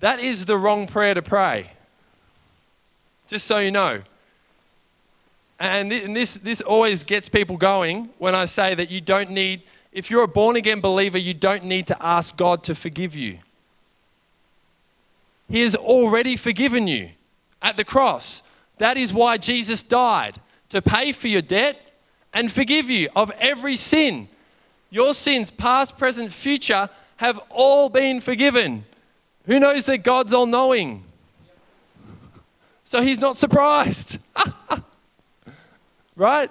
[0.00, 1.72] That is the wrong prayer to pray
[3.28, 4.02] just so you know.
[5.62, 10.10] And, this, this always gets people going when I say that you don't need, if
[10.10, 13.38] you're a born again believer, you don't need to ask God to forgive you.
[15.48, 17.10] He has already forgiven you
[17.62, 18.42] at the cross.
[18.78, 21.80] That is why Jesus died to pay for your debt
[22.34, 24.26] and forgive you of every sin.
[24.90, 28.84] Your sins, past, present, future, have all been forgiven.
[29.46, 31.04] Who knows that God's all knowing?
[32.82, 34.18] So he's not surprised.
[36.16, 36.50] right?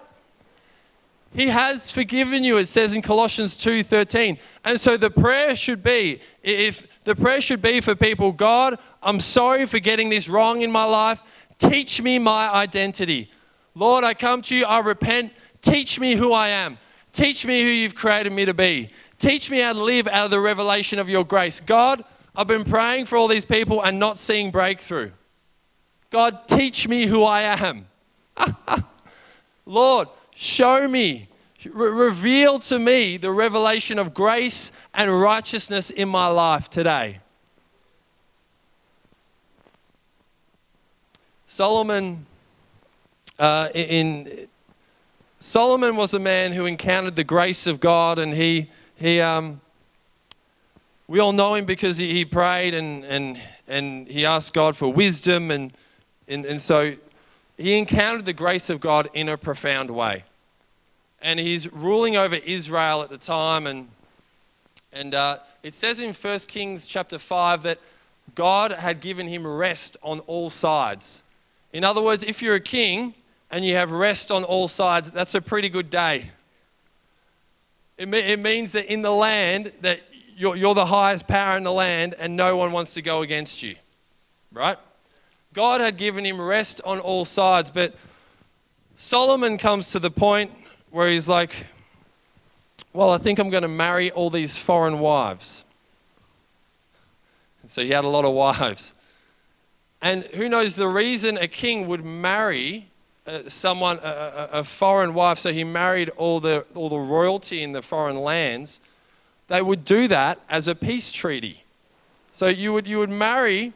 [1.34, 4.38] He has forgiven you, it says in Colossians 2:13.
[4.66, 9.20] And so the prayer should be if the prayer should be for people, God, I'm
[9.20, 11.22] sorry for getting this wrong in my life.
[11.58, 13.32] Teach me my identity.
[13.76, 15.32] Lord, I come to you, I repent.
[15.62, 16.78] Teach me who I am.
[17.14, 18.90] Teach me who you've created me to be.
[19.20, 21.62] Teach me how to live out of the revelation of your grace.
[21.66, 22.04] God,
[22.36, 25.12] I've been praying for all these people and not seeing breakthrough.
[26.10, 27.88] God, teach me who I am.
[29.72, 31.30] Lord, show me,
[31.64, 37.20] re- reveal to me the revelation of grace and righteousness in my life today.
[41.48, 42.26] Solomon,
[43.40, 44.50] uh, in
[45.40, 49.62] Solomon was a man who encountered the grace of God, and he he um,
[51.08, 54.92] we all know him because he, he prayed and and and he asked God for
[54.92, 55.72] wisdom, and,
[56.28, 56.94] and and so
[57.62, 60.24] he encountered the grace of God in a profound way,
[61.22, 63.88] and he's ruling over Israel at the time, and
[64.94, 67.80] and uh, it says in 1 Kings chapter five that
[68.36, 71.24] God had given him rest on all sides.
[71.74, 73.14] In other words, if you're a king
[73.50, 76.32] and you have rest on all sides, that's a pretty good day.
[77.98, 80.02] It, me- it means that in the land that
[80.36, 83.62] you're, you're the highest power in the land and no one wants to go against
[83.62, 83.76] you.
[84.52, 84.78] Right?
[85.54, 87.96] God had given him rest on all sides, but
[88.96, 90.52] Solomon comes to the point
[90.92, 91.68] where he's like,
[92.94, 95.64] Well, I think I'm going to marry all these foreign wives.
[97.62, 98.94] And so he had a lot of wives.
[100.02, 102.88] And who knows the reason a king would marry
[103.28, 107.62] uh, someone, a, a, a, foreign wife, so he married all the, all the royalty
[107.62, 108.82] in the foreign lands.
[109.48, 111.64] They would do that as a peace treaty.
[112.32, 113.74] So you would, you would marry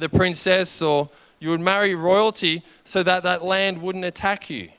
[0.00, 4.70] the princess or you would marry royalty so that that land wouldn't attack you.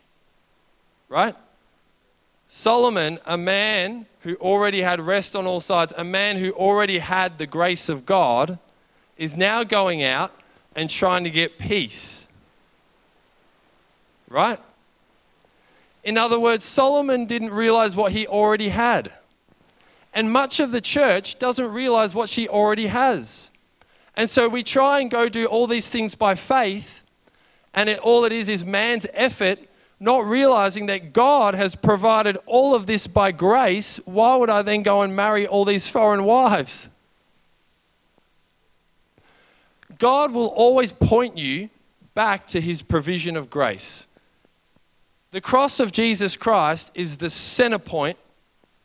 [1.08, 1.36] Right?
[2.48, 7.38] Solomon, a man who already had rest on all sides, a man who already had
[7.38, 8.60] the grace of God,
[9.18, 10.34] is now going out
[10.76, 12.28] and trying to get peace.
[14.28, 14.60] Right?
[16.04, 19.12] In other words, Solomon didn't realize what he already had.
[20.14, 23.52] And much of the church doesn't realize what she already has.
[24.20, 27.04] And so we try and go do all these things by faith,
[27.74, 29.60] and it, all it is is man's effort,
[29.98, 33.98] not realizing that God has provided all of this by grace.
[34.04, 36.90] Why would I then go and marry all these foreign wives?
[39.98, 41.70] God will always point you
[42.14, 44.06] back to his provision of grace.
[45.32, 48.18] The cross of Jesus Christ is the center point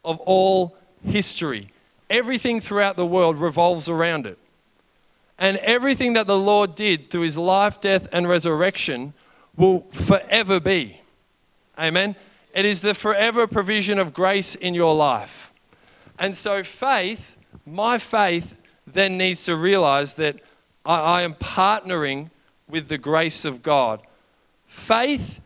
[0.05, 1.73] of all history.
[2.09, 4.39] Everything throughout the world revolves around it.
[5.39, 9.15] And everything that the Lord did through his life, death, and resurrection
[9.57, 11.01] will forever be.
[11.79, 12.17] Amen.
[12.55, 15.53] It is the forever provision of grace in your life.
[16.19, 20.39] And so, faith, my faith, then needs to realize that
[20.87, 22.31] I, I am partnering
[22.69, 24.03] with the grace of God.
[24.69, 25.41] Faith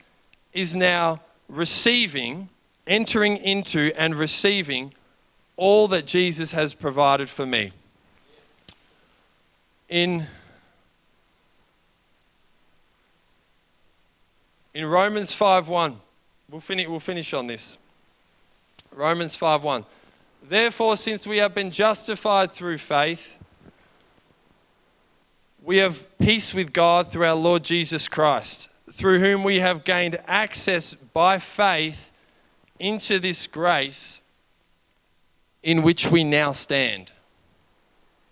[0.53, 2.48] is now receiving,
[2.87, 4.92] entering into, and receiving
[5.57, 7.72] all that Jesus has provided for me.
[9.88, 10.27] In,
[14.74, 15.94] in Romans 5:1,
[16.51, 17.79] we'll finish, we'll finish on this.
[18.94, 19.87] Romans 5:1.
[20.42, 23.37] Therefore, since we have been justified through faith,
[25.62, 30.18] we have peace with God through our Lord Jesus Christ, through whom we have gained
[30.27, 32.11] access by faith
[32.79, 34.20] into this grace
[35.62, 37.12] in which we now stand.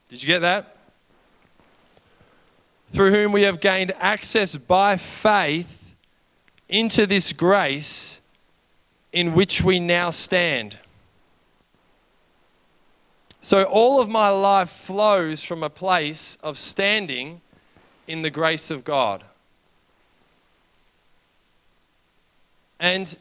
[0.08, 0.75] Did you get that?
[2.92, 5.94] Through whom we have gained access by faith
[6.68, 8.20] into this grace
[9.12, 10.78] in which we now stand.
[13.40, 17.40] So, all of my life flows from a place of standing
[18.08, 19.24] in the grace of God.
[22.80, 23.16] And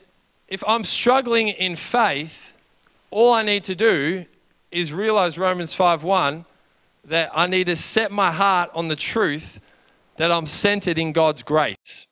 [0.47, 2.53] if I'm struggling in faith,
[3.11, 4.25] all I need to do
[4.71, 6.45] is realize Romans 5:1
[7.05, 9.59] that I need to set my heart on the truth
[10.17, 12.07] that I'm centered in God's grace.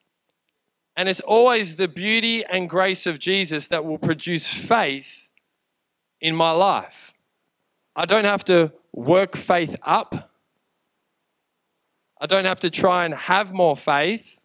[0.95, 5.27] And it's always the beauty and grace of Jesus that will produce faith
[6.21, 7.13] in my life.
[7.95, 10.31] I don't have to work faith up.
[12.21, 14.37] I don't have to try and have more faith.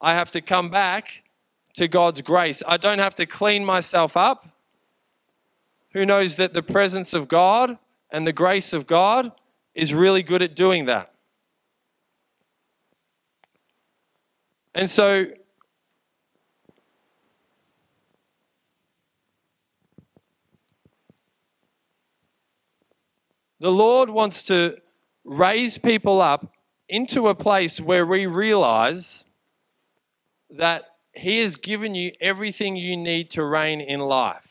[0.00, 1.22] I have to come back
[1.76, 2.62] to God's grace.
[2.66, 4.48] I don't have to clean myself up.
[5.92, 7.78] Who knows that the presence of God
[8.10, 9.32] and the grace of God
[9.74, 11.12] is really good at doing that?
[14.74, 15.26] And so,
[23.58, 24.76] the Lord wants to
[25.24, 26.52] raise people up
[26.88, 29.24] into a place where we realize
[30.50, 34.45] that He has given you everything you need to reign in life.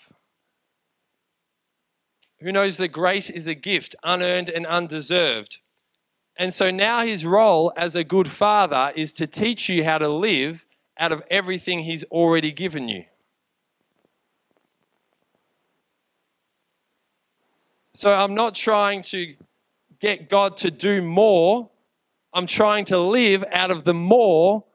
[2.42, 5.60] Who knows that grace is a gift, unearned and undeserved.
[6.38, 10.10] And so now his role as a good father is to teach you how to
[10.10, 10.66] live
[10.98, 13.06] out of everything he's already given you.
[17.94, 19.36] So I'm not trying to
[20.02, 21.70] get God to do more.
[22.34, 24.66] I'm trying to live out of the more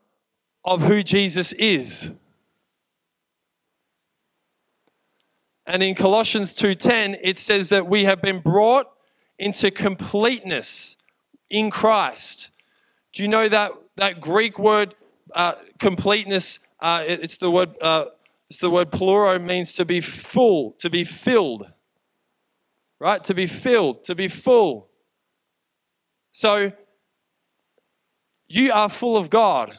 [0.64, 2.12] of who Jesus is.
[5.70, 8.90] And in Colossians 2:10 it says that we have been brought
[9.38, 10.96] into completeness
[11.48, 12.50] in Christ.
[13.12, 14.96] Do you know that that Greek word
[15.32, 16.58] uh, completeness?
[16.80, 18.06] Uh, it, it's the word uh,
[18.48, 21.70] it's the word pleroo means to be full, to be filled.
[22.98, 23.22] Right?
[23.22, 24.88] To be filled, to be full.
[26.32, 26.72] So
[28.48, 29.78] you are full of God.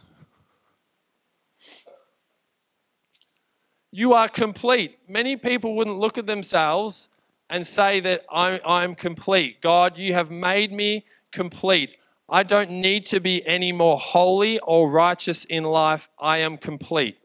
[3.92, 4.98] You are complete.
[5.08, 7.10] Many people wouldn't look at themselves
[7.50, 9.62] and say that I'm, I'm complete.
[9.62, 11.98] God, you have made me complete.
[12.30, 16.10] I don't need to be any more holy or righteous in life.
[16.18, 17.18] I am complete.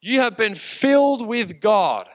[0.00, 2.08] You have been filled with God.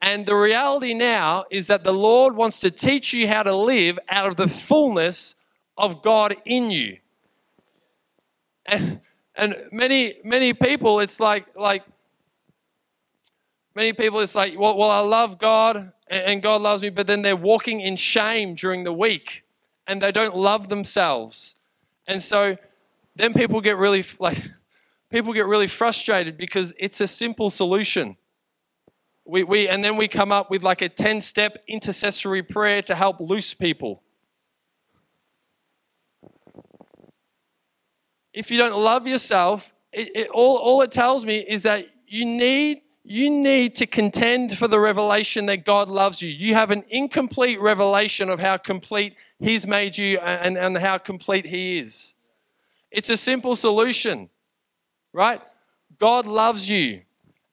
[0.00, 3.98] And the reality now is that the Lord wants to teach you how to live
[4.08, 5.34] out of the fullness
[5.76, 6.98] of God in you.
[8.66, 9.00] And,
[9.72, 11.82] many, many people, it's like, like
[13.74, 17.22] Many people, it's like, well, well, I love God and God loves me, but then
[17.22, 19.44] they're walking in shame during the week
[19.86, 21.56] and they don't love themselves.
[22.06, 22.56] And so
[23.16, 24.40] then people get really, like,
[25.10, 28.16] people get really frustrated because it's a simple solution.
[29.24, 32.94] We, we, and then we come up with like a 10 step intercessory prayer to
[32.94, 34.03] help loose people.
[38.34, 42.26] If you don't love yourself, it, it, all, all it tells me is that you
[42.26, 46.30] need you need to contend for the revelation that God loves you.
[46.30, 51.44] You have an incomplete revelation of how complete He's made you and, and how complete
[51.44, 52.14] He is.
[52.90, 54.30] It's a simple solution,
[55.12, 55.42] right?
[55.98, 57.02] God loves you.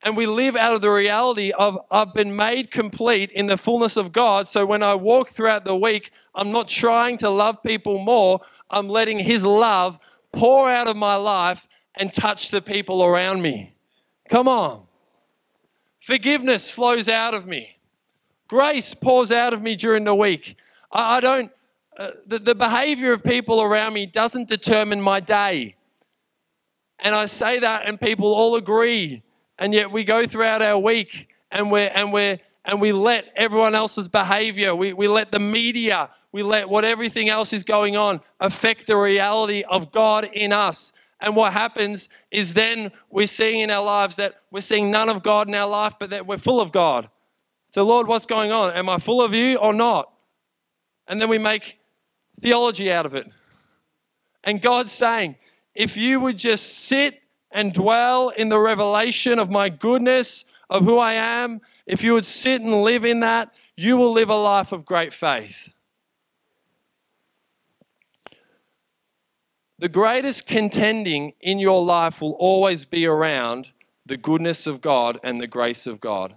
[0.04, 3.98] And we live out of the reality of I've been made complete in the fullness
[3.98, 4.48] of God.
[4.48, 8.40] So when I walk throughout the week, I'm not trying to love people more.
[8.70, 10.00] I'm letting His love
[10.32, 13.76] pour out of my life and touch the people around me.
[14.30, 14.84] Come on.
[16.00, 17.78] Forgiveness flows out of me.
[18.48, 20.56] Grace pours out of me during the week.
[20.92, 21.52] I, I don't,
[21.98, 25.76] uh, the, the behavior of people around me doesn't determine my day.
[27.00, 29.24] And I say that, and people all agree.
[29.58, 33.76] And yet we go throughout our week and we're, and we're, and we let everyone
[33.76, 38.22] else's behavior, we, we let the media, we let what everything else is going on
[38.40, 40.94] affect the reality of God in us.
[41.20, 45.22] And what happens is then we're seeing in our lives that we're seeing none of
[45.22, 47.10] God in our life, but that we're full of God.
[47.74, 48.74] So, Lord, what's going on?
[48.74, 50.12] Am I full of you or not?
[51.08, 51.80] And then we make
[52.40, 53.28] theology out of it.
[54.44, 55.36] And God's saying,
[55.76, 57.20] if you would just sit
[57.52, 62.26] and dwell in the revelation of my goodness, of who I am, if you would
[62.26, 65.70] sit and live in that, you will live a life of great faith.
[69.82, 73.72] The greatest contending in your life will always be around
[74.06, 76.36] the goodness of God and the grace of God.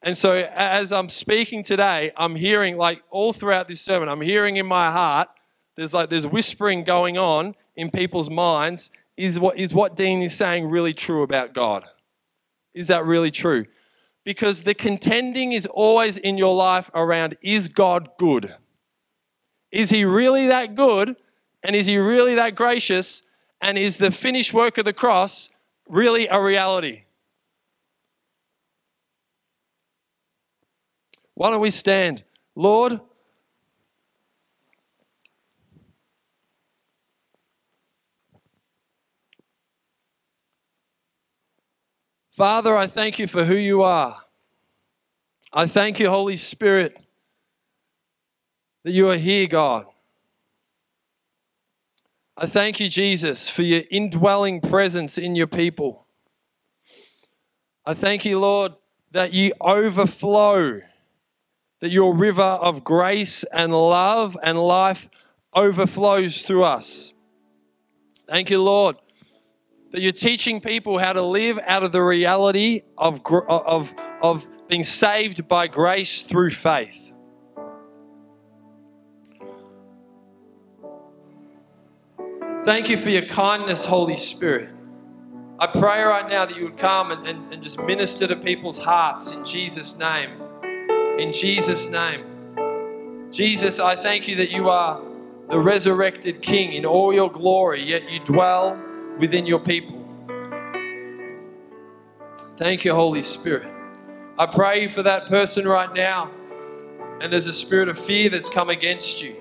[0.00, 4.58] And so, as I'm speaking today, I'm hearing, like all throughout this sermon, I'm hearing
[4.58, 5.26] in my heart,
[5.74, 8.92] there's like there's whispering going on in people's minds.
[9.16, 11.84] Is what is what Dean is saying really true about God?
[12.74, 13.66] Is that really true?
[14.22, 18.54] Because the contending is always in your life around is God good?
[19.72, 21.16] Is he really that good
[21.62, 23.22] and is he really that gracious?
[23.60, 25.50] And is the finished work of the cross
[25.88, 27.02] really a reality?
[31.34, 32.24] Why don't we stand?
[32.54, 33.00] Lord,
[42.30, 44.16] Father, I thank you for who you are.
[45.52, 46.96] I thank you, Holy Spirit,
[48.84, 49.86] that you are here, God.
[52.40, 56.06] I thank you, Jesus, for your indwelling presence in your people.
[57.84, 58.74] I thank you, Lord,
[59.10, 60.82] that you overflow,
[61.80, 65.08] that your river of grace and love and life
[65.52, 67.12] overflows through us.
[68.28, 68.94] Thank you, Lord,
[69.90, 74.84] that you're teaching people how to live out of the reality of, of, of being
[74.84, 77.07] saved by grace through faith.
[82.64, 84.70] Thank you for your kindness, Holy Spirit.
[85.60, 88.78] I pray right now that you would come and, and, and just minister to people's
[88.78, 90.30] hearts in Jesus' name.
[91.18, 92.24] In Jesus' name.
[93.30, 95.00] Jesus, I thank you that you are
[95.48, 98.78] the resurrected King in all your glory, yet you dwell
[99.18, 99.96] within your people.
[102.56, 103.68] Thank you, Holy Spirit.
[104.38, 106.30] I pray for that person right now,
[107.20, 109.36] and there's a spirit of fear that's come against you.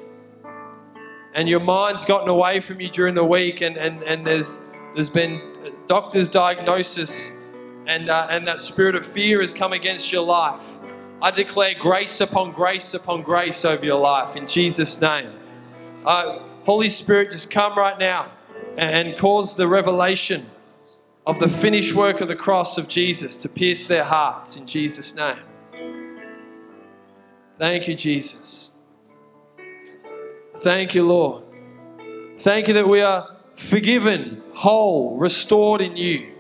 [1.38, 4.60] And your mind's gotten away from you during the week, and, and, and there's,
[4.96, 5.40] there's been
[5.86, 7.32] doctor's diagnosis,
[7.86, 10.64] and, uh, and that spirit of fear has come against your life.
[11.22, 15.32] I declare grace upon grace upon grace over your life in Jesus' name.
[16.04, 18.32] Uh, Holy Spirit, just come right now
[18.76, 20.48] and cause the revelation
[21.28, 25.14] of the finished work of the cross of Jesus to pierce their hearts in Jesus'
[25.14, 25.38] name.
[27.60, 28.67] Thank you, Jesus.
[30.58, 31.44] Thank you, Lord.
[32.40, 36.34] Thank you that we are forgiven, whole, restored in you.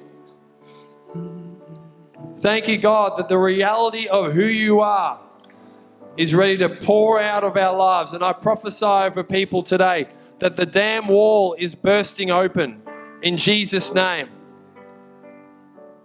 [2.37, 5.19] Thank you, God, that the reality of who you are
[6.17, 8.13] is ready to pour out of our lives.
[8.13, 10.07] And I prophesy over people today
[10.39, 12.81] that the dam wall is bursting open
[13.21, 14.29] in Jesus' name.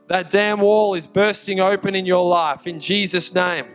[0.08, 3.66] That dam wall is bursting open in your life in Jesus' name.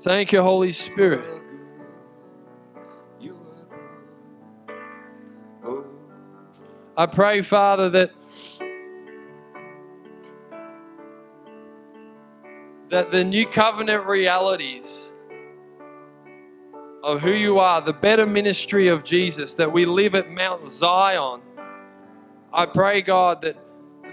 [0.00, 1.42] Thank you, Holy Spirit.
[6.96, 8.12] I pray, Father, that
[12.88, 15.12] that the new covenant realities
[17.02, 21.42] of who you are, the better ministry of Jesus, that we live at Mount Zion.
[22.54, 23.56] I pray, God, that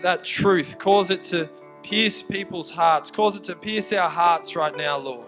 [0.02, 1.50] that truth cause it to
[1.82, 5.28] pierce people's hearts, cause it to pierce our hearts right now, Lord.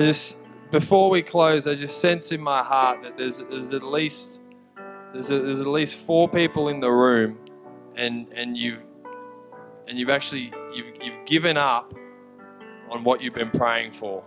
[0.00, 0.38] I just
[0.70, 4.40] before we close, I just sense in my heart that there's, there's at least
[5.12, 7.38] there's, a, there's at least four people in the room,
[7.96, 8.82] and and you've
[9.88, 11.92] and you've actually you've you've given up
[12.88, 14.24] on what you've been praying for.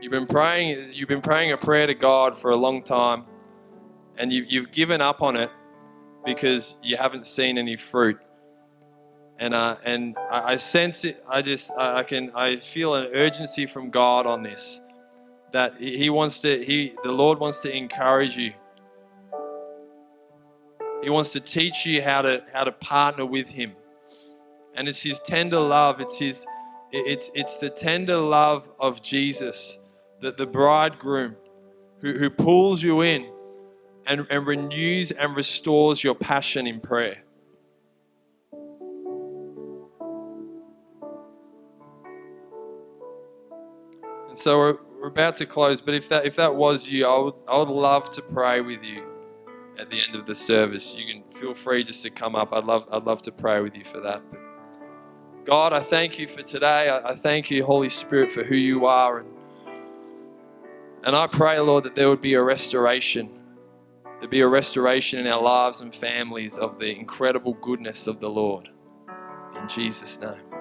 [0.00, 3.24] You've been praying you've been praying a prayer to God for a long time,
[4.16, 5.50] and you, you've given up on it
[6.24, 8.18] because you haven't seen any fruit
[9.38, 11.22] and uh, and I, I, sense it.
[11.28, 14.80] I just I can I feel an urgency from God on this
[15.52, 18.52] that He wants to He the Lord wants to encourage you.
[21.02, 23.72] He wants to teach you how to how to partner with Him,
[24.74, 26.00] and it's His tender love.
[26.00, 26.46] It's His
[26.92, 29.80] it's it's the tender love of Jesus,
[30.20, 31.36] that the bridegroom,
[32.00, 33.26] who who pulls you in,
[34.06, 37.21] and and renews and restores your passion in prayer.
[44.42, 47.34] so we're, we're about to close, but if that if that was you, I would
[47.46, 49.04] I would love to pray with you
[49.78, 50.96] at the end of the service.
[50.96, 52.52] You can feel free just to come up.
[52.52, 54.20] I'd love I'd love to pray with you for that.
[54.32, 54.40] But
[55.44, 56.88] God, I thank you for today.
[56.88, 59.30] I, I thank you, Holy Spirit, for who you are, and
[61.04, 63.30] and I pray, Lord, that there would be a restoration.
[64.18, 68.28] There'd be a restoration in our lives and families of the incredible goodness of the
[68.28, 68.68] Lord.
[69.56, 70.51] In Jesus' name.